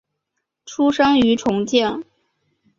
[0.65, 2.03] 出生于重庆。